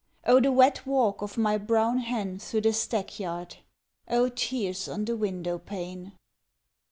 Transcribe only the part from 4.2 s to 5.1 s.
tears on